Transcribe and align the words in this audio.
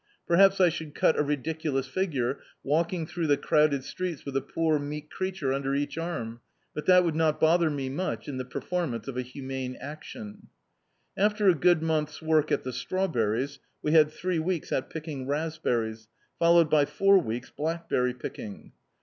Perhaps 0.25 0.59
I 0.59 0.69
should 0.69 0.95
cut 0.95 1.15
a 1.15 1.21
ridiculous 1.21 1.85
figure, 1.87 2.39
walking 2.63 3.05
throu^ 3.05 3.27
the 3.27 3.37
crowded 3.37 3.83
streets 3.83 4.25
with 4.25 4.35
a 4.35 4.41
poor 4.41 4.79
meek 4.79 5.11
creature 5.11 5.53
under 5.53 5.75
each 5.75 5.95
arm, 5.95 6.41
but 6.73 6.87
that 6.87 7.03
would 7.05 7.13
not 7.15 7.39
bother 7.39 7.69
me 7.69 7.87
much 7.87 8.27
in 8.27 8.37
the 8.37 8.43
performance 8.43 9.07
of 9.07 9.15
a 9.15 9.21
humane 9.21 9.77
actioiL 9.79 10.47
After 11.15 11.49
a 11.49 11.53
good 11.53 11.83
month's 11.83 12.19
work 12.19 12.51
at 12.51 12.63
the 12.63 12.73
strawberries, 12.73 13.59
wc 13.85 13.91
had 13.91 14.11
three 14.11 14.39
weeks 14.39 14.71
at 14.71 14.89
picking 14.89 15.27
raspberries, 15.27 16.07
followed 16.39 16.67
by 16.67 16.85
four 16.85 17.19
weeks 17.19 17.51
blackberry 17.51 18.15
picking. 18.15 18.71